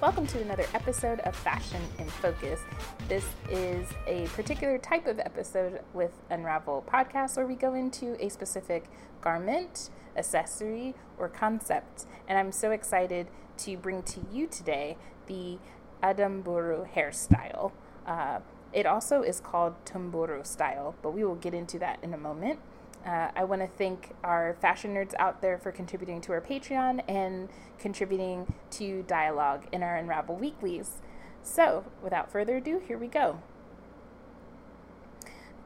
Welcome 0.00 0.28
to 0.28 0.40
another 0.40 0.64
episode 0.74 1.18
of 1.20 1.34
Fashion 1.34 1.82
in 1.98 2.06
Focus. 2.06 2.60
This 3.08 3.24
is 3.50 3.84
a 4.06 4.28
particular 4.28 4.78
type 4.78 5.08
of 5.08 5.18
episode 5.18 5.80
with 5.92 6.12
Unravel 6.30 6.84
Podcast 6.86 7.36
where 7.36 7.48
we 7.48 7.56
go 7.56 7.74
into 7.74 8.16
a 8.24 8.28
specific 8.28 8.84
garment, 9.20 9.90
accessory, 10.16 10.94
or 11.18 11.28
concept. 11.28 12.06
And 12.28 12.38
I'm 12.38 12.52
so 12.52 12.70
excited 12.70 13.26
to 13.56 13.76
bring 13.76 14.04
to 14.04 14.20
you 14.32 14.46
today 14.46 14.96
the 15.26 15.58
Edamburu 16.00 16.86
hairstyle. 16.86 17.72
Uh, 18.06 18.38
it 18.72 18.86
also 18.86 19.22
is 19.22 19.40
called 19.40 19.84
Tumburu 19.84 20.46
style, 20.46 20.94
but 21.02 21.10
we 21.10 21.24
will 21.24 21.34
get 21.34 21.54
into 21.54 21.76
that 21.80 21.98
in 22.04 22.14
a 22.14 22.18
moment. 22.18 22.60
Uh, 23.06 23.30
I 23.34 23.44
want 23.44 23.62
to 23.62 23.68
thank 23.68 24.14
our 24.22 24.56
fashion 24.60 24.94
nerds 24.94 25.14
out 25.18 25.40
there 25.40 25.56
for 25.56 25.72
contributing 25.72 26.20
to 26.22 26.32
our 26.32 26.40
Patreon 26.40 27.02
and 27.08 27.48
contributing 27.78 28.52
to 28.72 29.02
dialogue 29.02 29.66
in 29.72 29.82
our 29.82 29.96
Unravel 29.96 30.36
Weeklies. 30.36 31.00
So, 31.42 31.84
without 32.02 32.30
further 32.30 32.56
ado, 32.56 32.82
here 32.86 32.98
we 32.98 33.06
go. 33.06 33.40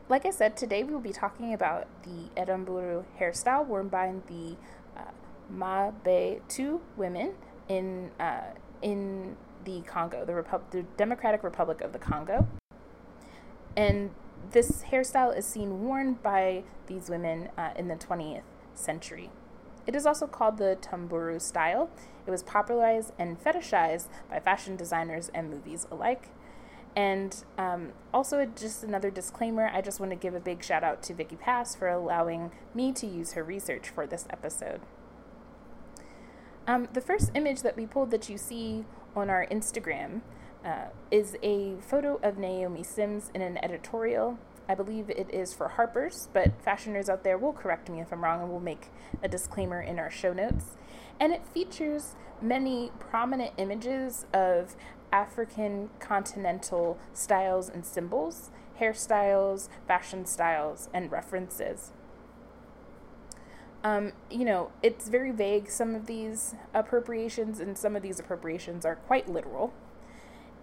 Like 0.09 0.27
I 0.27 0.31
said, 0.31 0.57
today 0.57 0.85
we 0.85 0.93
will 0.93 1.01
be 1.01 1.13
talking 1.13 1.55
about 1.55 1.87
the 2.03 2.29
Edamburu 2.41 3.05
hairstyle 3.19 3.67
worn 3.67 3.89
by 3.89 4.13
the 4.29 4.57
uh, 4.97 5.11
Mangbetu 5.53 6.81
women 6.97 7.33
in, 7.69 8.11
uh, 8.21 8.43
in 8.83 9.37
the 9.65 9.81
Congo, 9.83 10.25
the, 10.25 10.33
Repu- 10.33 10.71
the 10.71 10.83
Democratic 10.97 11.43
Republic 11.43 11.81
of 11.81 11.93
the 11.93 11.99
Congo. 11.99 12.47
And 13.77 14.11
this 14.51 14.85
hairstyle 14.91 15.37
is 15.37 15.47
seen 15.47 15.83
worn 15.83 16.15
by 16.15 16.65
these 16.87 17.09
women 17.09 17.49
uh, 17.57 17.71
in 17.77 17.89
the 17.89 17.95
20th 17.95 18.43
century. 18.75 19.31
It 19.87 19.97
is 19.97 20.07
also 20.07 20.27
called 20.27 20.59
the 20.59 20.79
tamburu 20.81 21.41
style. 21.41 21.91
It 22.27 22.31
was 22.31 22.43
popularized 22.43 23.13
and 23.19 23.43
fetishized 23.43 24.09
by 24.31 24.39
fashion 24.41 24.77
designers 24.77 25.31
and 25.35 25.51
movies 25.51 25.87
alike. 25.91 26.29
And 26.95 27.43
um, 27.57 27.93
also, 28.13 28.45
just 28.45 28.85
another 28.85 29.11
disclaimer 29.11 29.71
I 29.73 29.81
just 29.81 29.99
want 29.99 30.11
to 30.11 30.17
give 30.17 30.35
a 30.35 30.41
big 30.41 30.63
shout 30.63 30.85
out 30.85 31.03
to 31.05 31.15
Vicky 31.15 31.37
Pass 31.37 31.75
for 31.75 31.89
allowing 31.89 32.51
me 32.75 32.93
to 32.93 33.07
use 33.07 33.33
her 33.33 33.43
research 33.43 33.89
for 33.89 34.07
this 34.07 34.27
episode. 34.31 34.83
Um, 36.67 36.89
the 36.93 37.01
first 37.01 37.31
image 37.35 37.63
that 37.63 37.77
we 37.77 37.87
pulled 37.87 38.11
that 38.11 38.29
you 38.29 38.37
see 38.37 38.85
on 39.17 39.31
our 39.31 39.47
Instagram 39.51 40.21
uh, 40.65 40.87
is 41.11 41.37
a 41.43 41.75
photo 41.81 42.19
of 42.23 42.39
Naomi 42.39 42.83
Sims 42.83 43.31
in 43.35 43.43
an 43.43 43.59
editorial. 43.65 44.39
I 44.69 44.75
believe 44.75 45.11
it 45.11 45.29
is 45.33 45.53
for 45.53 45.69
Harper's, 45.69 46.29
but 46.33 46.63
fashioners 46.65 47.09
out 47.09 47.25
there 47.25 47.37
will 47.37 47.53
correct 47.53 47.91
me 47.91 48.01
if 48.01 48.13
I'm 48.13 48.23
wrong 48.23 48.41
and 48.41 48.51
we'll 48.51 48.61
make 48.61 48.89
a 49.23 49.29
disclaimer 49.29 49.83
in 49.83 49.99
our 49.99 50.11
show 50.11 50.33
notes. 50.33 50.77
And 51.19 51.33
it 51.33 51.47
features 51.47 52.15
many 52.41 52.91
prominent 52.99 53.53
images 53.57 54.25
of 54.33 54.77
African 55.13 55.91
continental 56.01 56.99
styles 57.13 57.69
and 57.69 57.85
symbols, 57.85 58.51
hairstyles, 58.81 59.69
fashion 59.87 60.27
styles, 60.27 60.89
and 60.95 61.11
references. 61.13 61.93
Um, 63.85 64.13
you 64.31 64.45
know, 64.45 64.71
it's 64.83 65.09
very 65.09 65.33
vague, 65.33 65.69
some 65.69 65.95
of 65.95 66.07
these 66.07 66.55
appropriations, 66.73 67.59
and 67.59 67.77
some 67.77 67.97
of 67.97 68.03
these 68.03 68.21
appropriations 68.21 68.87
are 68.87 68.95
quite 68.95 69.29
literal. 69.29 69.73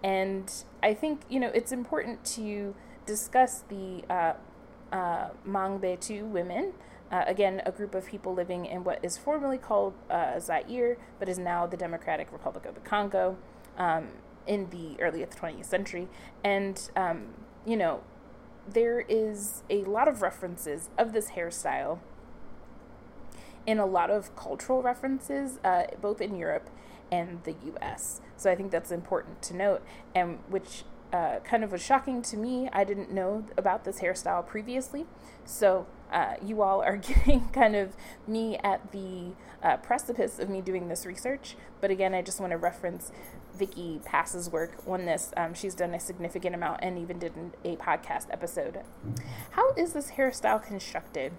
And 0.02 0.50
I 0.82 0.94
think, 0.94 1.22
you 1.28 1.40
know, 1.40 1.50
it's 1.54 1.72
important 1.72 2.24
to 2.36 2.74
discuss 3.06 3.64
the 3.68 4.04
uh, 4.08 4.34
uh, 4.92 5.30
Mangbetu 5.46 6.26
women. 6.28 6.72
Uh, 7.10 7.24
again, 7.26 7.60
a 7.66 7.72
group 7.72 7.94
of 7.94 8.06
people 8.06 8.32
living 8.32 8.64
in 8.66 8.84
what 8.84 9.04
is 9.04 9.18
formerly 9.18 9.58
called 9.58 9.94
uh, 10.08 10.38
Zaire, 10.38 10.96
but 11.18 11.28
is 11.28 11.38
now 11.38 11.66
the 11.66 11.76
Democratic 11.76 12.30
Republic 12.32 12.64
of 12.64 12.74
the 12.74 12.80
Congo 12.80 13.36
um, 13.76 14.08
in 14.46 14.70
the 14.70 15.00
early 15.00 15.24
20th 15.24 15.64
century. 15.64 16.08
And, 16.44 16.90
um, 16.94 17.34
you 17.66 17.76
know, 17.76 18.02
there 18.68 19.00
is 19.00 19.64
a 19.68 19.82
lot 19.84 20.06
of 20.06 20.22
references 20.22 20.88
of 20.96 21.12
this 21.12 21.30
hairstyle 21.30 21.98
in 23.66 23.78
a 23.78 23.86
lot 23.86 24.10
of 24.10 24.34
cultural 24.36 24.82
references, 24.82 25.58
uh, 25.64 25.84
both 26.00 26.20
in 26.20 26.36
Europe 26.36 26.70
and 27.10 27.42
the 27.44 27.54
US. 27.74 28.20
So 28.40 28.50
I 28.50 28.56
think 28.56 28.70
that's 28.70 28.90
important 28.90 29.42
to 29.42 29.54
note, 29.54 29.82
and 30.14 30.38
which 30.48 30.84
uh, 31.12 31.40
kind 31.40 31.62
of 31.62 31.72
was 31.72 31.82
shocking 31.82 32.22
to 32.22 32.38
me. 32.38 32.70
I 32.72 32.84
didn't 32.84 33.12
know 33.12 33.44
about 33.58 33.84
this 33.84 34.00
hairstyle 34.00 34.46
previously. 34.46 35.04
So 35.44 35.86
uh, 36.10 36.36
you 36.42 36.62
all 36.62 36.80
are 36.80 36.96
getting 37.26 37.48
kind 37.48 37.76
of 37.76 37.94
me 38.26 38.56
at 38.64 38.92
the 38.92 39.32
uh, 39.62 39.76
precipice 39.76 40.38
of 40.38 40.48
me 40.48 40.62
doing 40.62 40.88
this 40.88 41.04
research. 41.04 41.54
But 41.82 41.90
again, 41.90 42.14
I 42.14 42.22
just 42.22 42.40
want 42.40 42.52
to 42.52 42.56
reference 42.56 43.12
Vicky 43.54 44.00
Pass's 44.06 44.48
work 44.48 44.72
on 44.86 45.04
this. 45.04 45.32
Um, 45.36 45.52
she's 45.52 45.74
done 45.74 45.92
a 45.92 46.00
significant 46.00 46.54
amount 46.54 46.80
and 46.82 46.98
even 46.98 47.18
did 47.18 47.34
a 47.62 47.76
podcast 47.76 48.28
episode. 48.30 48.78
How 49.50 49.74
is 49.74 49.92
this 49.92 50.12
hairstyle 50.12 50.64
constructed? 50.64 51.34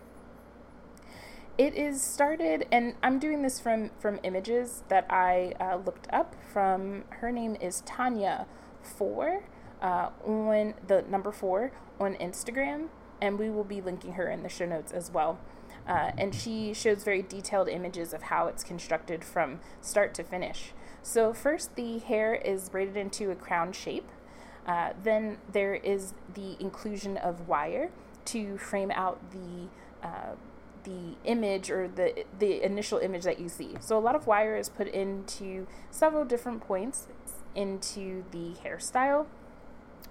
It 1.61 1.75
is 1.75 2.01
started, 2.01 2.65
and 2.71 2.95
I'm 3.03 3.19
doing 3.19 3.43
this 3.43 3.59
from 3.59 3.91
from 3.99 4.19
images 4.23 4.81
that 4.87 5.05
I 5.11 5.53
uh, 5.59 5.75
looked 5.75 6.07
up. 6.11 6.33
From 6.51 7.03
her 7.19 7.31
name 7.31 7.55
is 7.61 7.81
Tanya 7.81 8.47
Four 8.81 9.43
uh, 9.79 10.09
on 10.25 10.73
the 10.87 11.03
number 11.03 11.31
four 11.31 11.71
on 11.99 12.15
Instagram, 12.15 12.87
and 13.21 13.37
we 13.37 13.51
will 13.51 13.63
be 13.63 13.79
linking 13.79 14.13
her 14.13 14.27
in 14.27 14.41
the 14.41 14.49
show 14.49 14.65
notes 14.65 14.91
as 14.91 15.11
well. 15.11 15.37
Uh, 15.87 16.09
and 16.17 16.33
she 16.33 16.73
shows 16.73 17.03
very 17.03 17.21
detailed 17.21 17.69
images 17.69 18.11
of 18.11 18.23
how 18.23 18.47
it's 18.47 18.63
constructed 18.63 19.23
from 19.23 19.59
start 19.81 20.15
to 20.15 20.23
finish. 20.23 20.73
So 21.03 21.31
first, 21.31 21.75
the 21.75 21.99
hair 21.99 22.33
is 22.33 22.69
braided 22.69 22.97
into 22.97 23.29
a 23.29 23.35
crown 23.35 23.71
shape. 23.71 24.09
Uh, 24.65 24.93
then 25.03 25.37
there 25.51 25.75
is 25.75 26.15
the 26.33 26.57
inclusion 26.59 27.17
of 27.17 27.47
wire 27.47 27.91
to 28.25 28.57
frame 28.57 28.89
out 28.89 29.19
the 29.29 29.67
uh, 30.01 30.33
the 30.83 31.15
image 31.25 31.69
or 31.69 31.87
the 31.87 32.25
the 32.39 32.63
initial 32.63 32.99
image 32.99 33.23
that 33.23 33.39
you 33.39 33.49
see. 33.49 33.75
So 33.79 33.97
a 33.97 33.99
lot 33.99 34.15
of 34.15 34.27
wire 34.27 34.55
is 34.55 34.69
put 34.69 34.87
into 34.87 35.67
several 35.89 36.25
different 36.25 36.61
points 36.61 37.07
into 37.55 38.23
the 38.31 38.53
hairstyle 38.63 39.25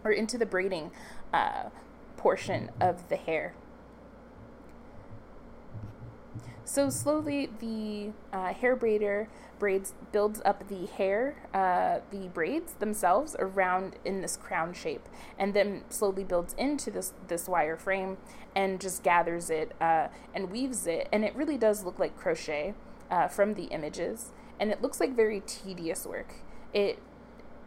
or 0.04 0.10
into 0.10 0.38
the 0.38 0.46
braiding 0.46 0.90
uh, 1.32 1.70
portion 2.16 2.70
of 2.80 3.08
the 3.08 3.16
hair. 3.16 3.54
So 6.70 6.88
slowly, 6.88 7.50
the 7.58 8.12
uh, 8.32 8.54
hair 8.54 8.76
braider 8.76 9.26
braids 9.58 9.92
builds 10.12 10.40
up 10.44 10.68
the 10.68 10.86
hair, 10.86 11.34
uh, 11.52 11.98
the 12.12 12.28
braids 12.28 12.74
themselves 12.74 13.34
around 13.40 13.96
in 14.04 14.20
this 14.20 14.36
crown 14.36 14.72
shape, 14.72 15.08
and 15.36 15.52
then 15.52 15.82
slowly 15.88 16.22
builds 16.22 16.54
into 16.54 16.92
this 16.92 17.12
this 17.26 17.48
wire 17.48 17.76
frame 17.76 18.18
and 18.54 18.80
just 18.80 19.02
gathers 19.02 19.50
it 19.50 19.72
uh, 19.80 20.06
and 20.32 20.52
weaves 20.52 20.86
it, 20.86 21.08
and 21.10 21.24
it 21.24 21.34
really 21.34 21.58
does 21.58 21.82
look 21.84 21.98
like 21.98 22.16
crochet 22.16 22.74
uh, 23.10 23.26
from 23.26 23.54
the 23.54 23.64
images, 23.64 24.30
and 24.60 24.70
it 24.70 24.80
looks 24.80 25.00
like 25.00 25.16
very 25.16 25.40
tedious 25.40 26.06
work. 26.06 26.34
It 26.72 27.00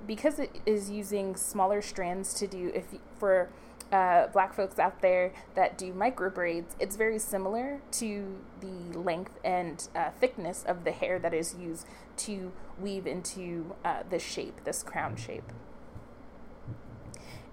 because 0.08 0.40
it 0.40 0.62
is 0.66 0.90
using 0.90 1.36
smaller 1.36 1.81
strands 1.81 2.34
to 2.36 2.47
do 2.47 2.72
if 2.74 2.86
for 3.19 3.50
uh, 3.94 4.28
black 4.28 4.54
folks 4.54 4.80
out 4.80 5.02
there 5.02 5.31
that 5.54 5.78
do 5.78 5.94
micro 5.94 6.30
braids, 6.30 6.76
it's 6.80 6.96
very 6.96 7.20
similar 7.20 7.80
to 7.92 8.40
the 8.59 8.98
length 8.98 9.40
and 9.46 9.88
uh, 9.96 10.09
thickness 10.20 10.64
of 10.68 10.84
the 10.84 10.92
hair 10.92 11.20
that 11.20 11.34
is 11.34 11.56
used 11.56 11.86
to 12.18 12.52
weave 12.81 13.06
into 13.06 13.76
uh, 13.86 14.02
this 14.09 14.24
shape, 14.24 14.64
this 14.64 14.81
crown 14.81 15.16
shape. 15.16 15.54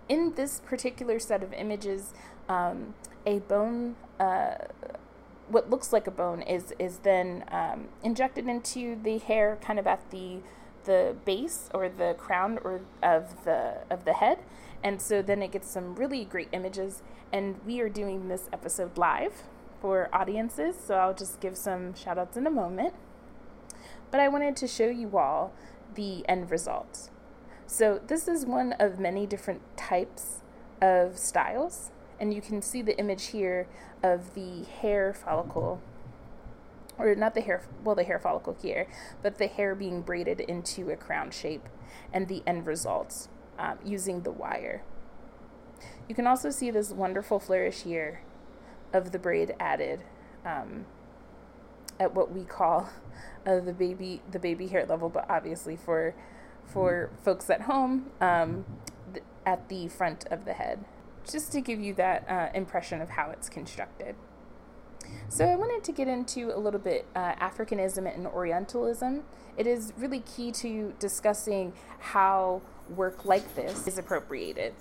In 0.09 0.33
this 0.35 0.61
particular 0.61 1.19
set 1.19 1.43
of 1.43 1.53
images, 1.53 2.15
um, 2.49 2.95
a 3.27 3.41
bone, 3.41 3.97
uh, 4.19 4.55
what 5.49 5.69
looks 5.69 5.93
like 5.93 6.07
a 6.07 6.11
bone, 6.11 6.43
is 6.43 6.73
is 6.79 6.99
then 6.99 7.45
um, 7.49 7.89
injected 8.03 8.49
into 8.49 8.99
the 9.01 9.19
hair, 9.19 9.59
kind 9.61 9.79
of 9.79 9.87
at 9.87 10.11
the 10.11 10.39
the 10.85 11.17
base 11.25 11.69
or 11.75 11.89
the 11.89 12.15
crown 12.19 12.59
or 12.63 12.81
of 13.03 13.45
the 13.45 13.79
of 13.91 14.05
the 14.05 14.15
head 14.15 14.39
and 14.83 15.01
so 15.01 15.23
then 15.23 15.43
it 15.43 15.53
gets 15.53 15.71
some 15.71 15.95
really 15.95 16.25
great 16.25 16.49
images. 16.53 17.03
And 17.33 17.57
we 17.67 17.81
are 17.81 17.89
doing 17.89 18.29
this 18.29 18.49
episode 18.53 18.97
live 18.97 19.45
for 19.81 20.09
audiences. 20.13 20.77
So 20.85 20.95
I'll 20.95 21.15
just 21.15 21.41
give 21.41 21.57
some 21.57 21.95
shout 21.95 22.19
outs 22.19 22.37
in 22.37 22.47
a 22.47 22.51
moment. 22.51 22.95
But 24.11 24.21
I 24.21 24.29
wanted 24.29 24.57
to 24.57 24.67
show 24.67 24.89
you 24.89 25.17
all 25.17 25.53
the 25.95 26.25
end 26.29 26.51
result. 26.51 27.11
So 27.67 28.01
this 28.05 28.27
is 28.27 28.45
one 28.47 28.73
of 28.75 28.99
many 28.99 29.27
different 29.27 29.63
types 29.77 30.43
of 30.81 31.19
styles. 31.19 31.91
And 32.19 32.35
you 32.35 32.41
can 32.41 32.63
see 32.63 32.83
the 32.83 32.99
image 32.99 33.27
here 33.29 33.67
of 34.03 34.35
the 34.35 34.65
hair 34.65 35.13
follicle 35.13 35.81
or 37.01 37.15
not 37.15 37.35
the 37.35 37.41
hair 37.41 37.63
well 37.83 37.95
the 37.95 38.05
hair 38.05 38.19
follicle 38.19 38.57
here 38.61 38.87
but 39.23 39.39
the 39.39 39.47
hair 39.47 39.75
being 39.75 40.03
braided 40.03 40.41
into 40.41 40.91
a 40.91 40.97
crown 40.97 41.31
shape 41.31 41.69
and 42.13 42.29
the 42.29 42.43
end 42.47 42.67
results 42.67 43.29
um, 43.61 43.79
using 43.85 44.23
the 44.23 44.31
wire. 44.31 44.83
You 46.09 46.15
can 46.15 46.27
also 46.27 46.51
see 46.51 46.71
this 46.71 46.91
wonderful 46.91 47.39
flourish 47.39 47.83
here 47.83 48.23
of 48.93 49.13
the 49.13 49.19
braid 49.19 49.55
added 49.61 50.01
um, 50.45 50.87
at 52.01 52.15
what 52.15 52.33
we 52.33 52.43
call 52.43 52.89
uh, 53.47 53.61
the 53.61 53.73
baby 53.73 54.23
the 54.31 54.39
baby 54.39 54.67
hair 54.69 54.87
level, 54.87 55.09
but 55.09 55.29
obviously 55.31 55.77
for 55.77 56.15
for 56.65 57.11
folks 57.23 57.51
at 57.51 57.63
home 57.63 58.11
um, 58.21 58.65
th- 59.13 59.25
at 59.47 59.69
the 59.69 59.89
front 59.89 60.27
of 60.31 60.45
the 60.45 60.55
head, 60.55 60.85
just 61.31 61.53
to 61.53 61.61
give 61.61 61.81
you 61.81 61.95
that 61.95 62.29
uh, 62.29 62.49
impression 62.55 63.01
of 63.01 63.11
how 63.11 63.31
it's 63.31 63.49
constructed. 63.49 64.17
So, 65.29 65.45
I 65.45 65.57
wanted 65.57 65.85
to 65.85 65.93
get 65.93 66.09
into 66.09 66.55
a 66.55 66.59
little 66.59 66.81
bit 66.81 67.07
uh, 67.15 67.35
Africanism 67.35 68.13
and 68.13 68.27
Orientalism. 68.27 69.23
It 69.57 69.67
is 69.67 69.93
really 69.97 70.21
key 70.21 70.53
to 70.53 70.95
discussing 70.99 71.73
how 71.99 72.63
work 72.97 73.25
like 73.25 73.55
this 73.55 73.87
is 73.87 73.99
appropriated. 73.99 74.75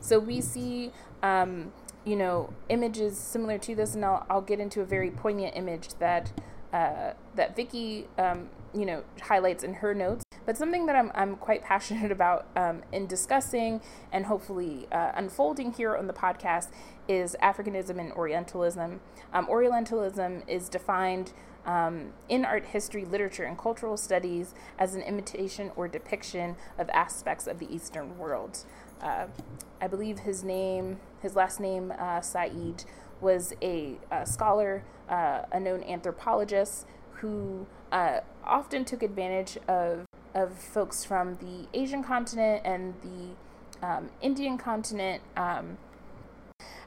So, 0.00 0.18
we 0.18 0.40
see 0.40 0.92
um, 1.22 1.72
you 2.04 2.16
know, 2.16 2.52
images 2.68 3.18
similar 3.18 3.58
to 3.58 3.74
this, 3.74 3.94
and 3.94 4.04
I'll, 4.04 4.26
I'll 4.30 4.40
get 4.40 4.60
into 4.60 4.80
a 4.80 4.84
very 4.84 5.10
poignant 5.10 5.56
image 5.56 5.90
that 5.98 6.32
uh, 6.72 7.12
that 7.34 7.56
Vicky, 7.56 8.06
um, 8.18 8.48
you 8.74 8.86
know, 8.86 9.02
highlights 9.20 9.64
in 9.64 9.74
her 9.74 9.94
notes. 9.94 10.24
But 10.48 10.56
something 10.56 10.86
that 10.86 10.96
I'm, 10.96 11.12
I'm 11.14 11.36
quite 11.36 11.62
passionate 11.62 12.10
about 12.18 12.46
um, 12.56 12.82
in 12.90 13.06
discussing 13.06 13.82
and 14.10 14.24
hopefully 14.24 14.88
uh, 14.90 15.12
unfolding 15.14 15.74
here 15.74 15.94
on 15.94 16.06
the 16.06 16.14
podcast 16.14 16.70
is 17.06 17.36
Africanism 17.42 18.00
and 18.00 18.10
Orientalism. 18.12 19.00
Um, 19.34 19.48
Orientalism 19.50 20.44
is 20.48 20.70
defined 20.70 21.34
um, 21.66 22.14
in 22.30 22.46
art 22.46 22.64
history, 22.64 23.04
literature, 23.04 23.44
and 23.44 23.58
cultural 23.58 23.98
studies 23.98 24.54
as 24.78 24.94
an 24.94 25.02
imitation 25.02 25.70
or 25.76 25.86
depiction 25.86 26.56
of 26.78 26.88
aspects 26.94 27.46
of 27.46 27.58
the 27.58 27.70
Eastern 27.70 28.16
world. 28.16 28.64
Uh, 29.02 29.26
I 29.82 29.86
believe 29.86 30.20
his 30.20 30.42
name, 30.44 30.98
his 31.20 31.36
last 31.36 31.60
name, 31.60 31.92
uh, 31.98 32.22
Said, 32.22 32.86
was 33.20 33.52
a, 33.60 33.98
a 34.10 34.24
scholar, 34.24 34.82
uh, 35.10 35.42
a 35.52 35.60
known 35.60 35.82
anthropologist 35.82 36.86
who 37.16 37.66
uh, 37.92 38.20
often 38.44 38.86
took 38.86 39.02
advantage 39.02 39.58
of, 39.68 40.06
of 40.34 40.58
folks 40.58 41.04
from 41.04 41.36
the 41.36 41.66
Asian 41.78 42.02
continent 42.02 42.62
and 42.64 42.94
the 43.02 43.86
um, 43.86 44.10
Indian 44.20 44.58
continent, 44.58 45.22
um, 45.36 45.78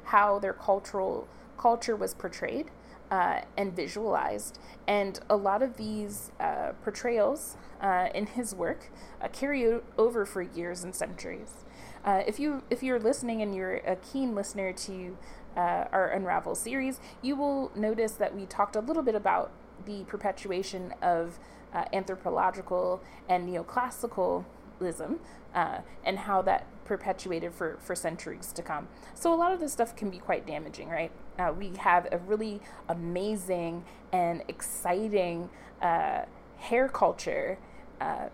how 0.06 0.40
their 0.40 0.54
cultural 0.54 1.28
culture 1.58 1.96
was 1.96 2.14
portrayed. 2.14 2.72
Uh, 3.10 3.42
and 3.58 3.76
visualized. 3.76 4.58
And 4.88 5.20
a 5.30 5.36
lot 5.36 5.62
of 5.62 5.76
these 5.76 6.32
uh, 6.40 6.72
portrayals 6.82 7.58
uh, 7.82 8.08
in 8.16 8.26
his 8.26 8.56
work 8.56 8.90
uh, 9.22 9.28
carry 9.28 9.82
over 9.98 10.26
for 10.26 10.42
years 10.42 10.86
and 10.86 10.96
centuries. 10.96 11.66
Uh, 12.06 12.24
if 12.26 12.40
you 12.40 12.64
if 12.70 12.82
you're 12.82 13.00
listening 13.00 13.42
and 13.42 13.54
you're 13.54 13.76
a 13.76 13.98
keen 13.98 14.34
listener 14.34 14.72
to 14.72 15.18
uh, 15.56 15.86
our 15.92 16.08
Unravel 16.08 16.56
series, 16.56 17.00
you 17.22 17.36
will 17.36 17.72
notice 17.76 18.14
that 18.14 18.36
we 18.36 18.46
talked 18.46 18.76
a 18.76 18.80
little 18.80 19.04
bit 19.04 19.16
about 19.16 19.52
the 19.86 20.04
perpetuation 20.06 20.94
of 21.02 21.38
uh, 21.74 21.86
anthropological 21.94 23.02
and 23.30 23.48
neoclassicalism 23.48 25.18
uh, 25.54 25.80
and 26.04 26.20
how 26.20 26.42
that 26.42 26.66
perpetuated 26.86 27.54
for, 27.54 27.78
for 27.82 27.96
centuries 27.96 28.52
to 28.52 28.62
come. 28.62 28.88
So 29.14 29.34
a 29.34 29.36
lot 29.36 29.52
of 29.52 29.60
this 29.60 29.72
stuff 29.72 29.96
can 29.96 30.10
be 30.10 30.18
quite 30.18 30.46
damaging, 30.46 30.90
right? 30.90 31.12
Uh, 31.40 31.54
we 31.58 31.74
have 31.78 32.08
a 32.12 32.18
really 32.18 32.62
amazing 32.90 33.86
and 34.12 34.44
exciting 34.48 35.50
uh, 35.82 36.24
hair 36.58 36.88
culture, 36.90 37.58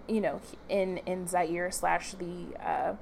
you 0.08 0.22
know, 0.22 0.40
in 0.70 0.98
in 1.00 1.28
Zaire 1.28 1.70
slash 1.72 2.14
the 2.14 2.98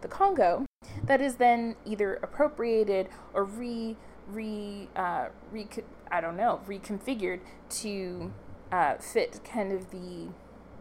the 0.00 0.08
Congo 0.08 0.66
that 1.04 1.20
is 1.20 1.36
then 1.36 1.76
either 1.84 2.14
appropriated 2.16 3.08
or 3.34 3.44
re 3.44 3.96
re 4.28 4.88
uh, 4.96 5.26
re 5.50 5.68
I 6.10 6.20
don't 6.20 6.36
know 6.36 6.60
reconfigured 6.66 7.40
to 7.70 8.32
uh, 8.72 8.96
fit 8.96 9.40
kind 9.44 9.72
of 9.72 9.90
the 9.90 10.28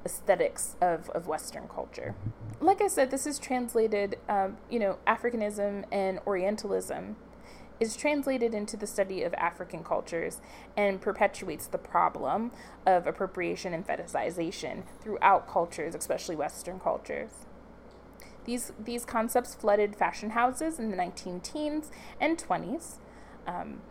aesthetics 0.06 0.76
of, 0.82 1.10
of 1.12 1.28
Western 1.28 1.68
culture. 1.68 2.16
Like 2.60 2.82
I 2.82 2.88
said, 2.88 3.12
this 3.12 3.26
is 3.26 3.40
translated, 3.40 4.18
um, 4.30 4.58
you 4.70 4.80
know, 4.80 4.98
Africanism 5.08 5.86
and 5.92 6.20
Orientalism 6.26 7.16
is 7.80 7.96
translated 7.96 8.54
into 8.54 8.78
the 8.78 8.88
study 8.88 9.24
of 9.24 9.34
African 9.34 9.84
cultures 9.84 10.40
and 10.78 11.02
perpetuates 11.02 11.68
the 11.68 11.78
problem 11.78 12.52
of 12.86 13.06
appropriation 13.06 13.74
and 13.74 13.86
fetishization 13.86 14.84
throughout 15.02 15.48
cultures, 15.48 15.94
especially 15.94 16.36
Western 16.36 16.80
cultures. 16.80 17.32
These, 18.46 18.72
these 18.80 19.06
concepts 19.06 19.56
flooded 19.56 19.96
fashion 19.96 20.30
houses 20.32 20.80
in 20.80 20.92
the 20.92 20.96
19 20.96 21.42
teens 21.42 21.92
and 22.22 22.38
20s. 22.38 23.00
Um, 23.48 23.82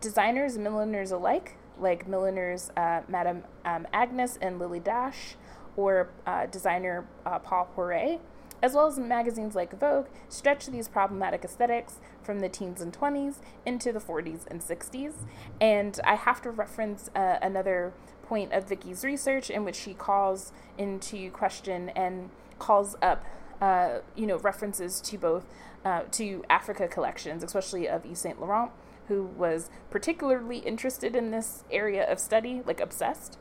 designers 0.00 0.54
and 0.54 0.64
milliners 0.64 1.10
alike, 1.10 1.56
like 1.78 2.08
milliners 2.08 2.70
uh, 2.76 3.02
Madame 3.08 3.44
um, 3.64 3.86
Agnes 3.92 4.38
and 4.40 4.58
Lilly 4.58 4.80
Daché, 4.80 5.34
or 5.76 6.10
uh, 6.26 6.46
designer 6.46 7.06
uh, 7.26 7.38
Paul 7.38 7.68
Poiret, 7.76 8.20
as 8.62 8.74
well 8.74 8.86
as 8.86 8.98
magazines 8.98 9.54
like 9.54 9.78
Vogue, 9.78 10.06
stretched 10.28 10.70
these 10.72 10.88
problematic 10.88 11.44
aesthetics 11.44 12.00
from 12.22 12.40
the 12.40 12.48
teens 12.48 12.80
and 12.80 12.92
20s 12.92 13.36
into 13.66 13.92
the 13.92 13.98
40s 13.98 14.46
and 14.46 14.60
60s. 14.60 15.14
And 15.60 16.00
I 16.04 16.14
have 16.14 16.40
to 16.42 16.50
reference 16.50 17.10
uh, 17.14 17.36
another 17.42 17.92
point 18.22 18.52
of 18.52 18.66
Vicky's 18.68 19.04
research 19.04 19.50
in 19.50 19.64
which 19.64 19.76
she 19.76 19.92
calls 19.92 20.52
into 20.78 21.30
question 21.30 21.90
and 21.90 22.30
calls 22.58 22.96
up, 23.02 23.24
uh, 23.60 23.98
you 24.16 24.26
know, 24.26 24.38
references 24.38 25.00
to 25.02 25.18
both 25.18 25.44
uh, 25.84 26.02
to 26.12 26.42
Africa 26.48 26.88
collections, 26.88 27.44
especially 27.44 27.86
of 27.86 28.06
Yves 28.06 28.20
Saint 28.20 28.40
Laurent, 28.40 28.70
who 29.08 29.24
was 29.24 29.70
particularly 29.90 30.58
interested 30.58 31.14
in 31.14 31.30
this 31.30 31.64
area 31.70 32.10
of 32.10 32.18
study, 32.18 32.62
like 32.66 32.80
obsessed. 32.80 33.38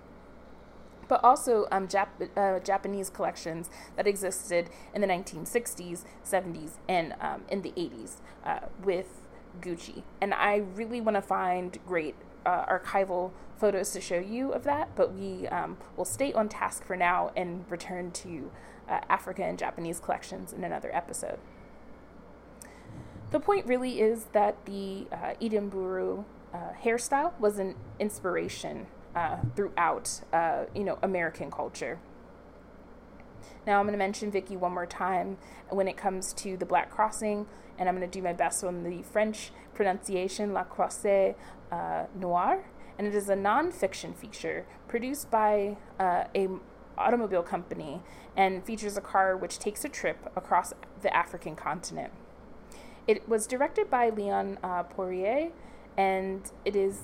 But 1.08 1.24
also 1.24 1.68
um, 1.72 1.88
Jap- 1.88 2.30
uh, 2.38 2.60
Japanese 2.60 3.10
collections 3.10 3.70
that 3.96 4.08
existed 4.08 4.70
in 4.94 5.02
the 5.02 5.08
1960s, 5.08 6.04
70s, 6.26 6.72
and 6.88 7.14
um, 7.20 7.44
in 7.50 7.62
the 7.62 7.72
80s 7.72 8.18
uh, 8.46 8.60
with 8.84 9.22
Gucci. 9.62 10.04
And 10.22 10.34
I 10.34 10.58
really 10.76 11.02
want 11.02 11.16
to 11.16 11.22
find 11.22 11.78
great 11.86 12.16
uh, 12.46 12.66
archival 12.66 13.32
photos 13.58 13.92
to 13.92 14.02
show 14.02 14.20
you 14.20 14.52
of 14.52 14.64
that, 14.64 14.96
but 14.96 15.14
we 15.14 15.48
um, 15.48 15.78
will 15.96 16.06
stay 16.06 16.34
on 16.34 16.50
task 16.50 16.84
for 16.84 16.98
now 16.98 17.32
and 17.36 17.64
return 17.70 18.12
to 18.12 18.52
uh, 18.90 19.00
Africa 19.10 19.44
and 19.44 19.58
Japanese 19.58 20.00
collections 20.00 20.52
in 20.52 20.64
another 20.64 20.94
episode. 20.94 21.40
The 23.34 23.40
point 23.40 23.66
really 23.66 24.00
is 24.00 24.26
that 24.34 24.64
the 24.66 25.08
uh, 25.12 25.34
Edamburu 25.42 26.24
uh, 26.54 26.58
hairstyle 26.84 27.34
was 27.40 27.58
an 27.58 27.74
inspiration 28.00 28.86
uh, 29.16 29.38
throughout, 29.56 30.22
uh, 30.32 30.66
you 30.76 30.84
know, 30.84 31.00
American 31.02 31.50
culture. 31.50 31.98
Now 33.66 33.80
I'm 33.80 33.86
going 33.86 33.94
to 33.94 33.98
mention 33.98 34.30
Vicky 34.30 34.56
one 34.56 34.72
more 34.72 34.86
time 34.86 35.38
when 35.70 35.88
it 35.88 35.98
comes 35.98 36.32
to 36.34 36.58
the 36.58 36.66
Black 36.68 36.92
Crossing, 36.92 37.48
and 37.80 37.90
I'm 37.90 37.98
going 37.98 38.08
to 38.08 38.20
do 38.20 38.22
my 38.22 38.34
best 38.34 38.64
on 38.64 38.84
the 38.84 39.02
French 39.02 39.52
pronunciation, 39.74 40.54
La 40.54 40.66
Croisée 40.66 41.34
uh, 41.72 42.04
Noire, 42.16 42.66
and 43.00 43.08
it 43.08 43.16
is 43.16 43.30
a 43.30 43.36
non-fiction 43.36 44.14
feature 44.14 44.68
produced 44.88 45.32
by 45.32 45.78
uh, 46.00 46.26
a 46.36 46.50
automobile 47.00 47.42
company 47.42 48.04
and 48.38 48.64
features 48.64 48.96
a 48.96 49.02
car 49.02 49.36
which 49.36 49.58
takes 49.58 49.84
a 49.84 49.90
trip 49.90 50.32
across 50.36 50.72
the 51.02 51.12
African 51.18 51.56
continent. 51.56 52.14
It 53.08 53.28
was 53.28 53.48
directed 53.48 53.90
by 53.90 54.10
Leon 54.10 54.60
uh, 54.64 54.84
Poirier, 54.84 55.52
and 55.98 56.50
it 56.64 56.76
is 56.76 57.02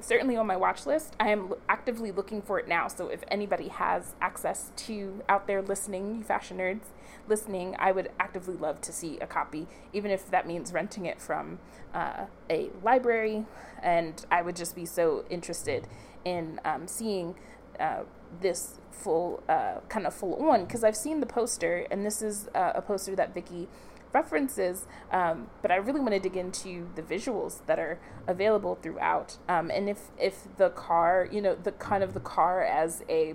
certainly 0.00 0.36
on 0.36 0.46
my 0.46 0.56
watch 0.56 0.84
list. 0.84 1.14
I 1.20 1.30
am 1.30 1.54
actively 1.68 2.10
looking 2.10 2.42
for 2.42 2.58
it 2.58 2.66
now. 2.66 2.88
So 2.88 3.08
if 3.08 3.22
anybody 3.28 3.68
has 3.68 4.14
access 4.20 4.72
to 4.76 5.22
out 5.28 5.46
there 5.46 5.62
listening, 5.62 6.16
you 6.16 6.24
fashion 6.24 6.58
nerds 6.58 6.86
listening, 7.28 7.76
I 7.78 7.92
would 7.92 8.10
actively 8.18 8.56
love 8.56 8.80
to 8.82 8.92
see 8.92 9.18
a 9.20 9.26
copy, 9.26 9.68
even 9.92 10.10
if 10.10 10.28
that 10.30 10.46
means 10.46 10.72
renting 10.72 11.06
it 11.06 11.20
from 11.20 11.60
uh, 11.94 12.26
a 12.50 12.70
library. 12.82 13.46
And 13.80 14.24
I 14.30 14.42
would 14.42 14.56
just 14.56 14.74
be 14.74 14.86
so 14.86 15.24
interested 15.30 15.86
in 16.24 16.60
um, 16.64 16.88
seeing 16.88 17.36
uh, 17.78 18.02
this 18.40 18.80
full 18.90 19.42
uh, 19.48 19.80
kind 19.88 20.06
of 20.06 20.14
full 20.14 20.34
on 20.48 20.64
because 20.64 20.84
I've 20.84 20.96
seen 20.96 21.20
the 21.20 21.26
poster 21.26 21.86
and 21.90 22.04
this 22.04 22.22
is 22.22 22.48
uh, 22.54 22.72
a 22.74 22.82
poster 22.82 23.16
that 23.16 23.34
Vicky 23.34 23.68
references, 24.12 24.86
um, 25.10 25.48
but 25.62 25.70
I 25.70 25.76
really 25.76 26.00
want 26.00 26.12
to 26.12 26.20
dig 26.20 26.36
into 26.36 26.88
the 26.94 27.02
visuals 27.02 27.64
that 27.66 27.78
are 27.78 27.98
available 28.26 28.76
throughout. 28.76 29.38
Um, 29.48 29.70
and 29.70 29.88
if 29.88 30.10
if 30.18 30.48
the 30.56 30.70
car, 30.70 31.28
you 31.30 31.40
know, 31.40 31.54
the 31.54 31.72
kind 31.72 32.02
of 32.02 32.14
the 32.14 32.20
car 32.20 32.62
as 32.62 33.02
a 33.08 33.34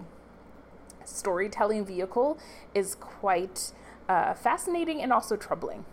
storytelling 1.06 1.86
vehicle 1.86 2.38
is 2.76 2.96
quite 2.96 3.72
uh, 4.10 4.34
fascinating 4.34 5.02
and 5.02 5.12
also 5.12 5.36
troubling. 5.36 5.86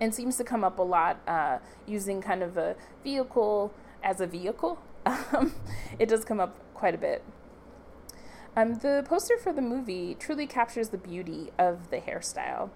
And 0.00 0.14
seems 0.14 0.36
to 0.36 0.44
come 0.44 0.62
up 0.62 0.78
a 0.78 0.82
lot 0.82 1.20
uh, 1.26 1.58
using 1.86 2.20
kind 2.20 2.42
of 2.42 2.56
a 2.56 2.76
vehicle 3.02 3.72
as 4.02 4.20
a 4.20 4.26
vehicle. 4.26 4.78
Um, 5.32 5.54
it 6.00 6.08
does 6.08 6.24
come 6.24 6.40
up 6.40 6.56
quite 6.74 6.92
a 6.92 6.98
bit. 6.98 7.22
Um, 8.56 8.78
the 8.78 9.04
poster 9.06 9.38
for 9.38 9.52
the 9.52 9.62
movie 9.62 10.16
truly 10.18 10.48
captures 10.48 10.88
the 10.88 10.98
beauty 10.98 11.50
of 11.58 11.90
the 11.90 11.98
hairstyle. 11.98 12.70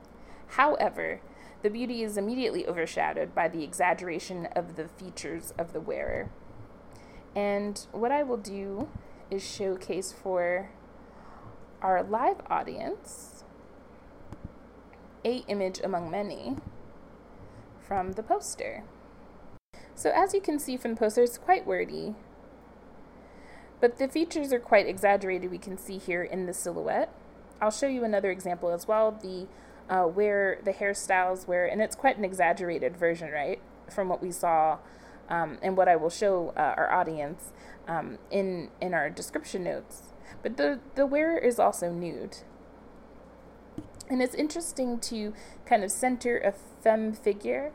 However, 0.50 1.20
the 1.62 1.70
beauty 1.70 2.02
is 2.02 2.16
immediately 2.16 2.66
overshadowed 2.66 3.34
by 3.34 3.48
the 3.48 3.62
exaggeration 3.62 4.46
of 4.56 4.76
the 4.76 4.88
features 4.88 5.52
of 5.58 5.72
the 5.72 5.80
wearer. 5.80 6.30
And 7.36 7.86
what 7.92 8.10
I 8.10 8.22
will 8.22 8.36
do 8.36 8.88
is 9.30 9.48
showcase 9.48 10.12
for 10.12 10.70
our 11.80 12.02
live 12.02 12.40
audience 12.48 13.44
a 15.24 15.44
image 15.48 15.80
among 15.84 16.10
many 16.10 16.56
from 17.80 18.12
the 18.12 18.22
poster. 18.22 18.82
So 19.94 20.10
as 20.14 20.34
you 20.34 20.40
can 20.40 20.58
see 20.58 20.76
from 20.76 20.94
the 20.94 21.00
poster, 21.00 21.22
it's 21.22 21.38
quite 21.38 21.66
wordy, 21.66 22.14
but 23.80 23.98
the 23.98 24.08
features 24.08 24.52
are 24.52 24.58
quite 24.58 24.86
exaggerated, 24.86 25.50
we 25.50 25.58
can 25.58 25.78
see 25.78 25.98
here 25.98 26.22
in 26.22 26.46
the 26.46 26.54
silhouette. 26.54 27.12
I'll 27.60 27.70
show 27.70 27.86
you 27.86 28.04
another 28.04 28.30
example 28.30 28.70
as 28.70 28.88
well, 28.88 29.12
the 29.12 29.46
uh, 29.90 30.04
where 30.04 30.58
the 30.64 30.72
hairstyles 30.72 31.46
were, 31.46 31.64
and 31.66 31.82
it's 31.82 31.96
quite 31.96 32.16
an 32.16 32.24
exaggerated 32.24 32.96
version, 32.96 33.30
right, 33.30 33.60
from 33.90 34.08
what 34.08 34.22
we 34.22 34.30
saw 34.30 34.78
um, 35.28 35.58
and 35.60 35.76
what 35.76 35.88
I 35.88 35.96
will 35.96 36.10
show 36.10 36.54
uh, 36.56 36.74
our 36.76 36.90
audience 36.90 37.52
um, 37.86 38.18
in, 38.30 38.70
in 38.80 38.94
our 38.94 39.10
description 39.10 39.64
notes. 39.64 40.12
But 40.42 40.56
the, 40.56 40.80
the 40.94 41.06
wearer 41.06 41.36
is 41.36 41.58
also 41.58 41.90
nude. 41.90 42.38
And 44.08 44.22
it's 44.22 44.34
interesting 44.34 44.98
to 45.00 45.34
kind 45.66 45.84
of 45.84 45.90
center 45.90 46.38
a 46.38 46.52
femme 46.52 47.12
figure 47.12 47.72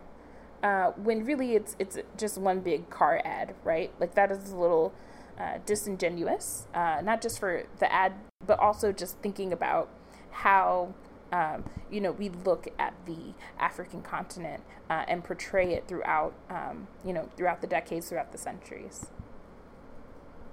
uh, 0.63 0.91
when 0.91 1.23
really 1.23 1.55
it's 1.55 1.75
it's 1.79 1.97
just 2.17 2.37
one 2.37 2.59
big 2.59 2.89
car 2.89 3.21
ad, 3.23 3.53
right? 3.63 3.91
Like 3.99 4.15
that 4.15 4.31
is 4.31 4.51
a 4.51 4.57
little 4.57 4.93
uh, 5.39 5.59
disingenuous, 5.65 6.67
uh, 6.73 7.01
not 7.03 7.21
just 7.21 7.39
for 7.39 7.65
the 7.79 7.91
ad, 7.91 8.13
but 8.45 8.59
also 8.59 8.91
just 8.91 9.17
thinking 9.19 9.53
about 9.53 9.89
how 10.31 10.93
um, 11.31 11.63
you 11.91 12.01
know 12.01 12.11
we 12.11 12.29
look 12.29 12.67
at 12.77 12.93
the 13.05 13.33
African 13.59 14.01
continent 14.01 14.63
uh, 14.89 15.03
and 15.07 15.23
portray 15.23 15.73
it 15.73 15.87
throughout 15.87 16.33
um, 16.49 16.87
you 17.03 17.13
know 17.13 17.29
throughout 17.35 17.61
the 17.61 17.67
decades, 17.67 18.09
throughout 18.09 18.31
the 18.31 18.37
centuries. 18.37 19.07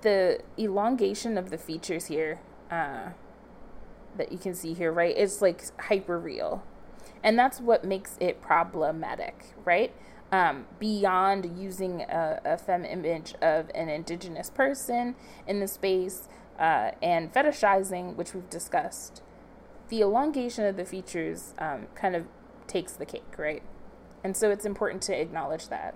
The 0.03 0.41
elongation 0.59 1.39
of 1.39 1.51
the 1.51 1.59
features 1.59 2.07
here 2.07 2.41
uh, 2.71 3.11
that 4.17 4.33
you 4.33 4.39
can 4.39 4.55
see 4.55 4.75
here, 4.75 4.91
right, 4.91 5.17
is 5.17 5.41
like 5.41 5.63
hyper 5.83 6.19
real, 6.19 6.65
and 7.23 7.39
that's 7.39 7.61
what 7.61 7.85
makes 7.85 8.17
it 8.21 8.43
problematic, 8.43 9.55
right? 9.65 9.95
um, 10.33 10.65
beyond 10.81 11.59
using 11.59 12.01
a, 12.01 12.41
a 12.45 12.57
fem 12.57 12.85
image 12.85 13.35
of 13.43 13.71
an 13.75 13.91
indigenous 13.91 14.49
person 14.49 15.15
in 15.47 15.61
the 15.61 15.69
space 15.69 16.27
uh, 16.59 16.93
and 17.03 17.33
fetishizing, 17.33 18.17
which 18.17 18.35
we've 18.35 18.49
discussed, 18.49 19.23
the 19.93 20.01
elongation 20.01 20.65
of 20.65 20.79
the 20.79 20.87
features 20.87 21.53
um, 21.59 21.87
kind 21.95 22.17
of 22.17 22.25
takes 22.67 22.95
the 22.95 23.05
cake, 23.05 23.35
right? 23.37 23.63
And 24.25 24.35
so 24.35 24.51
it's 24.51 24.65
important 24.65 25.03
to 25.03 25.21
acknowledge 25.21 25.69
that. 25.69 25.95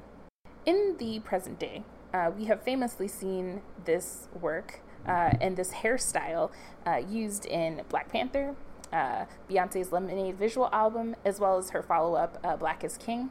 In 0.66 0.96
the 0.98 1.20
present 1.20 1.58
day, 1.58 1.82
uh, 2.12 2.30
we 2.36 2.44
have 2.44 2.60
famously 2.60 3.08
seen 3.08 3.62
this 3.86 4.28
work 4.38 4.80
uh, 5.08 5.30
and 5.40 5.56
this 5.56 5.72
hairstyle 5.72 6.50
uh, 6.86 6.96
used 7.08 7.46
in 7.46 7.84
Black 7.88 8.12
Panther, 8.12 8.54
uh, 8.92 9.24
Beyonce's 9.48 9.92
Lemonade 9.92 10.36
visual 10.36 10.68
album, 10.74 11.16
as 11.24 11.40
well 11.40 11.56
as 11.56 11.70
her 11.70 11.82
follow 11.82 12.16
up, 12.16 12.38
uh, 12.44 12.54
Black 12.54 12.84
is 12.84 12.98
King. 12.98 13.30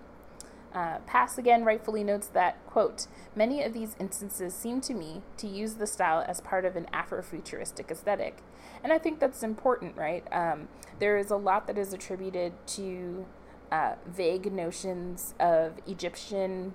Uh, 0.75 1.00
Pass 1.08 1.38
again 1.38 1.63
rightfully 1.63 2.03
notes 2.03 2.27
that, 2.27 2.63
quote, 2.67 3.08
many 3.34 3.63
of 3.63 3.72
these 3.72 3.96
instances 3.98 4.53
seem 4.53 4.82
to 4.82 4.94
me 4.94 5.22
to 5.38 5.48
use 5.48 5.75
the 5.75 5.88
style 5.88 6.25
as 6.27 6.41
part 6.41 6.65
of 6.65 6.75
an 6.75 6.86
Afrofuturistic 6.94 7.89
aesthetic. 7.89 8.39
And 8.84 8.91
I 8.91 8.98
think 8.98 9.22
that's 9.22 9.41
important, 9.41 9.96
right? 9.96 10.25
Um, 10.34 10.67
there 11.00 11.17
is 11.17 11.32
a 11.32 11.38
lot 11.38 11.65
that 11.67 11.77
is 11.77 11.94
attributed 11.94 12.51
to 12.67 13.25
uh, 13.72 13.96
vague 14.05 14.51
notions 14.51 15.34
of 15.39 15.75
Egyptian, 15.88 16.74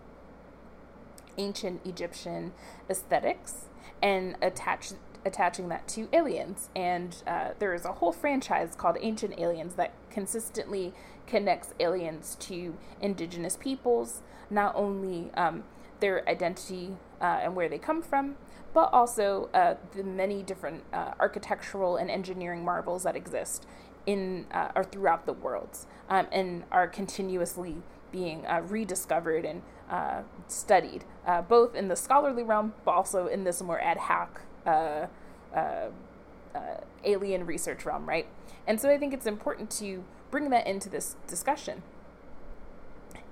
ancient 1.37 1.85
Egyptian 1.85 2.53
aesthetics 2.89 3.67
and 4.03 4.37
attach 4.41 4.93
attaching 5.25 5.69
that 5.69 5.87
to 5.87 6.09
aliens. 6.15 6.71
And 6.75 7.23
uh, 7.27 7.51
there 7.59 7.75
is 7.75 7.85
a 7.85 7.93
whole 7.93 8.13
franchise 8.13 8.75
called 8.75 8.97
Ancient 9.03 9.39
Aliens 9.39 9.75
that 9.75 9.93
consistently 10.11 10.95
connects 11.31 11.73
aliens 11.79 12.37
to 12.41 12.77
indigenous 13.01 13.57
peoples, 13.57 14.21
not 14.51 14.75
only 14.75 15.31
um, 15.35 15.63
their 16.01 16.29
identity 16.29 16.97
uh, 17.21 17.39
and 17.43 17.55
where 17.55 17.69
they 17.69 17.79
come 17.79 18.03
from, 18.03 18.37
but 18.75 18.93
also 18.93 19.49
uh, 19.55 19.75
the 19.93 20.03
many 20.03 20.43
different 20.43 20.83
uh, 20.93 21.13
architectural 21.21 21.97
and 21.97 22.11
engineering 22.11 22.65
marvels 22.65 23.05
that 23.05 23.15
exist 23.15 23.65
in 24.07 24.47
uh, 24.53 24.73
or 24.75 24.83
throughout 24.83 25.25
the 25.25 25.33
world 25.33 25.79
um, 26.09 26.27
and 26.33 26.65
are 26.73 26.89
continuously 26.89 27.77
being 28.11 28.45
uh, 28.47 28.61
rediscovered 28.67 29.45
and 29.45 29.63
uh, 29.89 30.23
studied, 30.49 31.05
both 31.49 31.77
in 31.77 31.87
the 31.87 31.97
scholarly 31.97 32.43
realm, 32.43 32.75
but 32.85 32.91
also 32.93 33.27
in 33.29 33.45
this 33.45 33.63
more 33.63 33.81
ad 33.81 33.99
hoc 33.99 34.41
alien 37.05 37.47
research 37.47 37.85
realm, 37.85 38.09
right? 38.09 38.27
And 38.67 38.81
so 38.81 38.91
I 38.91 38.99
think 38.99 39.15
it's 39.15 39.27
important 39.27 39.71
to 39.73 40.05
bring 40.31 40.51
that 40.51 40.67
into 40.67 40.89
this 40.89 41.17
discussion. 41.27 41.83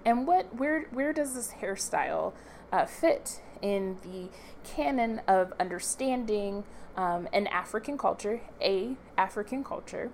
And 0.05 0.27
what 0.27 0.55
where 0.55 0.83
where 0.91 1.13
does 1.13 1.35
this 1.35 1.55
hairstyle 1.61 2.33
uh, 2.73 2.87
fit 2.87 3.41
in 3.61 3.99
the 4.03 4.29
canon 4.65 5.21
of 5.27 5.53
understanding 5.59 6.65
um, 6.97 7.29
an 7.33 7.47
African 7.49 7.99
culture, 7.99 8.41
a 8.61 8.97
African 9.17 9.65
culture, 9.65 10.11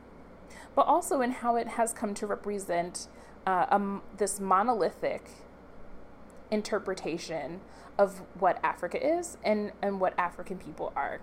but 0.75 0.87
also 0.87 1.21
in 1.21 1.33
how 1.33 1.57
it 1.57 1.69
has 1.69 1.93
come 1.93 2.15
to 2.15 2.27
represent 2.27 3.09
uh, 3.47 3.99
this 4.17 4.41
monolithic 4.41 5.31
interpretation 6.51 7.61
of 7.99 8.23
what 8.39 8.59
Africa 8.63 9.05
is 9.05 9.37
and, 9.45 9.73
and 9.83 10.01
what 10.01 10.19
African 10.19 10.59
people 10.59 10.93
are. 10.97 11.21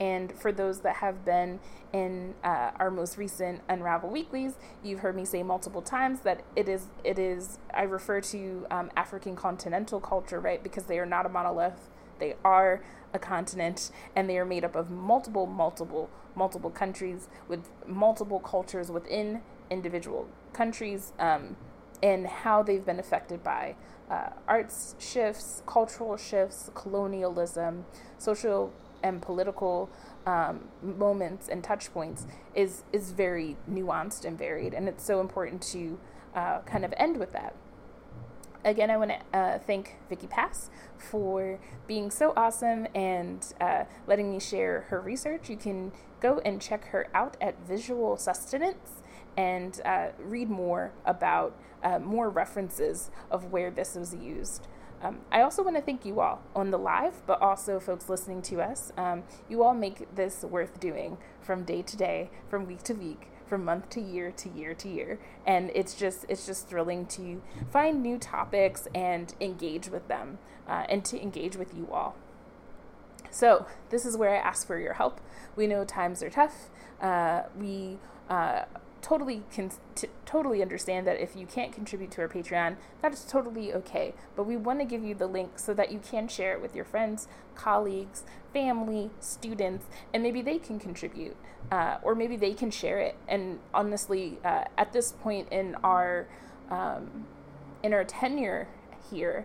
And 0.00 0.32
for 0.32 0.50
those 0.50 0.80
that 0.80 0.96
have 0.96 1.24
been 1.24 1.60
in 1.92 2.34
uh, 2.42 2.72
our 2.76 2.90
most 2.90 3.16
recent 3.16 3.60
Unravel 3.68 4.10
weeklies, 4.10 4.54
you've 4.82 5.00
heard 5.00 5.14
me 5.14 5.24
say 5.24 5.42
multiple 5.42 5.82
times 5.82 6.20
that 6.20 6.42
it 6.56 6.68
is 6.68 6.88
it 7.04 7.18
is 7.18 7.58
I 7.72 7.82
refer 7.82 8.20
to 8.20 8.66
um, 8.70 8.90
African 8.96 9.36
continental 9.36 10.00
culture, 10.00 10.40
right? 10.40 10.62
Because 10.62 10.84
they 10.84 10.98
are 10.98 11.06
not 11.06 11.26
a 11.26 11.28
monolith; 11.28 11.88
they 12.18 12.34
are 12.44 12.82
a 13.12 13.18
continent, 13.18 13.92
and 14.16 14.28
they 14.28 14.38
are 14.38 14.44
made 14.44 14.64
up 14.64 14.74
of 14.74 14.90
multiple, 14.90 15.46
multiple, 15.46 16.10
multiple 16.34 16.70
countries 16.70 17.28
with 17.46 17.70
multiple 17.86 18.40
cultures 18.40 18.90
within 18.90 19.40
individual 19.70 20.28
countries, 20.52 21.12
um, 21.20 21.56
and 22.02 22.26
how 22.26 22.62
they've 22.62 22.84
been 22.84 22.98
affected 22.98 23.44
by 23.44 23.76
uh, 24.10 24.30
arts 24.48 24.96
shifts, 24.98 25.62
cultural 25.66 26.16
shifts, 26.16 26.70
colonialism, 26.74 27.84
social 28.18 28.72
and 29.04 29.22
political 29.22 29.90
um, 30.26 30.68
moments 30.82 31.48
and 31.48 31.62
touch 31.62 31.92
points 31.92 32.26
is 32.54 32.82
is 32.92 33.12
very 33.12 33.56
nuanced 33.70 34.24
and 34.24 34.36
varied, 34.36 34.74
and 34.74 34.88
it's 34.88 35.04
so 35.04 35.20
important 35.20 35.62
to 35.62 36.00
uh, 36.34 36.60
kind 36.60 36.84
of 36.84 36.92
end 36.96 37.18
with 37.18 37.32
that. 37.32 37.54
Again, 38.64 38.90
I 38.90 38.96
want 38.96 39.10
to 39.10 39.38
uh, 39.38 39.58
thank 39.58 39.96
Vicky 40.08 40.26
Pass 40.26 40.70
for 40.96 41.60
being 41.86 42.10
so 42.10 42.32
awesome 42.34 42.86
and 42.94 43.44
uh, 43.60 43.84
letting 44.06 44.30
me 44.30 44.40
share 44.40 44.86
her 44.88 45.02
research. 45.02 45.50
You 45.50 45.58
can 45.58 45.92
go 46.20 46.40
and 46.46 46.62
check 46.62 46.86
her 46.86 47.08
out 47.14 47.36
at 47.42 47.60
Visual 47.68 48.16
Sustenance 48.16 49.02
and 49.36 49.82
uh, 49.84 50.08
read 50.18 50.48
more 50.48 50.92
about 51.04 51.54
uh, 51.82 51.98
more 51.98 52.30
references 52.30 53.10
of 53.30 53.52
where 53.52 53.70
this 53.70 53.96
was 53.96 54.14
used. 54.14 54.66
Um, 55.04 55.20
I 55.30 55.42
also 55.42 55.62
want 55.62 55.76
to 55.76 55.82
thank 55.82 56.06
you 56.06 56.20
all 56.20 56.40
on 56.56 56.70
the 56.70 56.78
live, 56.78 57.26
but 57.26 57.40
also 57.42 57.78
folks 57.78 58.08
listening 58.08 58.40
to 58.42 58.62
us. 58.62 58.90
Um, 58.96 59.24
you 59.50 59.62
all 59.62 59.74
make 59.74 60.14
this 60.14 60.42
worth 60.42 60.80
doing 60.80 61.18
from 61.42 61.64
day 61.64 61.82
to 61.82 61.96
day, 61.96 62.30
from 62.48 62.66
week 62.66 62.82
to 62.84 62.94
week, 62.94 63.28
from 63.46 63.66
month 63.66 63.90
to 63.90 64.00
year 64.00 64.30
to 64.30 64.48
year 64.48 64.72
to 64.72 64.88
year, 64.88 65.20
and 65.46 65.70
it's 65.74 65.94
just 65.94 66.24
it's 66.30 66.46
just 66.46 66.68
thrilling 66.68 67.04
to 67.06 67.42
find 67.70 68.02
new 68.02 68.18
topics 68.18 68.88
and 68.94 69.34
engage 69.42 69.88
with 69.88 70.08
them, 70.08 70.38
uh, 70.66 70.86
and 70.88 71.04
to 71.04 71.20
engage 71.20 71.56
with 71.56 71.74
you 71.74 71.86
all. 71.92 72.16
So 73.30 73.66
this 73.90 74.06
is 74.06 74.16
where 74.16 74.34
I 74.34 74.38
ask 74.38 74.66
for 74.66 74.78
your 74.78 74.94
help. 74.94 75.20
We 75.54 75.66
know 75.66 75.84
times 75.84 76.22
are 76.22 76.30
tough. 76.30 76.70
Uh, 76.98 77.42
we 77.58 77.98
uh, 78.30 78.62
totally 79.04 79.42
can 79.52 79.70
t- 79.94 80.08
totally 80.24 80.62
understand 80.62 81.06
that 81.06 81.20
if 81.20 81.36
you 81.36 81.46
can't 81.46 81.72
contribute 81.72 82.10
to 82.10 82.22
our 82.22 82.28
Patreon, 82.28 82.76
that 83.02 83.12
is 83.12 83.22
totally 83.22 83.70
okay. 83.74 84.14
But 84.34 84.44
we 84.44 84.56
want 84.56 84.78
to 84.80 84.86
give 84.86 85.04
you 85.04 85.14
the 85.14 85.26
link 85.26 85.58
so 85.58 85.74
that 85.74 85.92
you 85.92 85.98
can 85.98 86.26
share 86.26 86.54
it 86.54 86.62
with 86.62 86.74
your 86.74 86.86
friends, 86.86 87.28
colleagues, 87.54 88.24
family, 88.54 89.10
students, 89.20 89.84
and 90.14 90.22
maybe 90.22 90.40
they 90.40 90.58
can 90.58 90.80
contribute, 90.80 91.36
uh, 91.70 91.98
or 92.02 92.14
maybe 92.14 92.36
they 92.36 92.54
can 92.54 92.70
share 92.70 92.98
it. 92.98 93.16
And 93.28 93.58
honestly, 93.74 94.38
uh, 94.42 94.64
at 94.78 94.94
this 94.94 95.12
point 95.12 95.48
in 95.52 95.74
our 95.84 96.26
um, 96.70 97.26
in 97.82 97.92
our 97.92 98.04
tenure 98.04 98.68
here, 99.10 99.44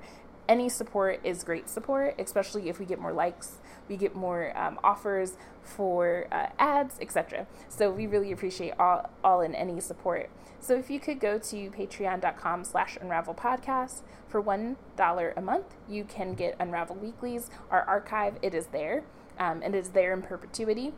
any 0.49 0.67
support 0.67 1.21
is 1.23 1.45
great 1.45 1.69
support, 1.69 2.15
especially 2.19 2.67
if 2.67 2.79
we 2.79 2.85
get 2.85 2.99
more 2.99 3.13
likes 3.13 3.59
we 3.89 3.97
get 3.97 4.15
more 4.15 4.57
um, 4.57 4.79
offers 4.83 5.35
for 5.61 6.27
uh, 6.31 6.47
ads, 6.57 6.97
etc. 7.01 7.47
So 7.67 7.91
we 7.91 8.07
really 8.07 8.31
appreciate 8.31 8.73
all, 8.79 9.09
all 9.23 9.41
and 9.41 9.55
any 9.55 9.81
support. 9.81 10.29
So 10.61 10.75
if 10.75 10.89
you 10.89 10.99
could 10.99 11.19
go 11.19 11.39
to 11.39 11.71
patreon.com 11.71 12.63
slash 12.63 12.97
unravel 13.01 13.33
podcast 13.33 14.01
for 14.27 14.41
$1 14.41 15.33
a 15.35 15.41
month, 15.41 15.65
you 15.87 16.03
can 16.03 16.33
get 16.33 16.55
Unravel 16.59 16.97
Weeklies. 16.97 17.49
Our 17.71 17.81
archive, 17.81 18.37
it 18.41 18.53
is 18.53 18.67
there, 18.67 19.03
um, 19.39 19.61
and 19.63 19.73
it 19.73 19.79
is 19.79 19.89
there 19.89 20.13
in 20.13 20.21
perpetuity. 20.21 20.93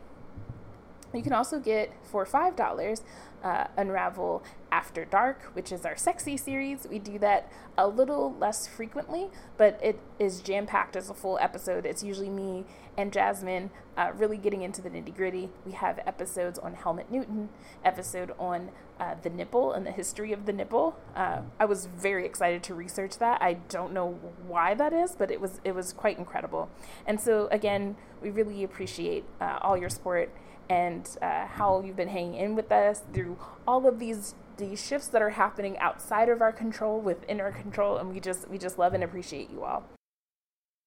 You 1.12 1.22
can 1.22 1.32
also 1.32 1.58
get 1.58 1.92
for 2.02 2.24
$5 2.24 3.02
uh, 3.42 3.66
Unravel 3.76 4.42
After 4.70 5.04
Dark, 5.04 5.42
which 5.54 5.72
is 5.72 5.84
our 5.84 5.96
sexy 5.96 6.36
series. 6.36 6.86
We 6.88 6.98
do 6.98 7.18
that 7.18 7.50
a 7.76 7.88
little 7.88 8.34
less 8.38 8.66
frequently, 8.66 9.28
but 9.56 9.78
it 9.82 9.98
is 10.18 10.40
jam 10.40 10.66
packed 10.66 10.96
as 10.96 11.10
a 11.10 11.14
full 11.14 11.38
episode. 11.40 11.84
It's 11.84 12.02
usually 12.02 12.30
me 12.30 12.64
and 12.96 13.12
Jasmine 13.12 13.70
uh, 13.96 14.12
really 14.14 14.36
getting 14.36 14.62
into 14.62 14.80
the 14.80 14.90
nitty 14.90 15.14
gritty. 15.14 15.50
We 15.66 15.72
have 15.72 16.00
episodes 16.06 16.58
on 16.58 16.74
Helmut 16.74 17.10
Newton, 17.10 17.48
episode 17.84 18.32
on 18.38 18.70
uh, 19.00 19.16
the 19.22 19.30
nipple 19.30 19.72
and 19.72 19.86
the 19.86 19.90
history 19.90 20.32
of 20.32 20.46
the 20.46 20.52
nipple. 20.52 20.96
Uh, 21.16 21.42
I 21.58 21.64
was 21.64 21.86
very 21.86 22.24
excited 22.24 22.62
to 22.64 22.74
research 22.74 23.18
that. 23.18 23.42
I 23.42 23.54
don't 23.54 23.92
know 23.92 24.18
why 24.46 24.74
that 24.74 24.92
is, 24.92 25.16
but 25.16 25.30
it 25.30 25.40
was 25.40 25.60
it 25.64 25.74
was 25.74 25.92
quite 25.92 26.18
incredible. 26.18 26.70
And 27.06 27.20
so 27.20 27.48
again, 27.50 27.96
we 28.22 28.30
really 28.30 28.62
appreciate 28.62 29.24
uh, 29.40 29.58
all 29.60 29.76
your 29.76 29.90
support 29.90 30.30
and 30.68 31.16
uh, 31.20 31.46
how 31.46 31.82
you've 31.84 31.96
been 31.96 32.08
hanging 32.08 32.34
in 32.34 32.54
with 32.54 32.70
us 32.72 33.02
through 33.12 33.38
all 33.66 33.86
of 33.86 33.98
these 33.98 34.34
these 34.58 34.84
shifts 34.84 35.08
that 35.08 35.22
are 35.22 35.30
happening 35.30 35.78
outside 35.78 36.28
of 36.28 36.42
our 36.42 36.52
control 36.52 37.00
within 37.00 37.40
our 37.40 37.52
control 37.52 37.96
and 37.96 38.12
we 38.12 38.20
just 38.20 38.48
we 38.48 38.58
just 38.58 38.78
love 38.78 38.94
and 38.94 39.02
appreciate 39.02 39.50
you 39.50 39.64
all 39.64 39.82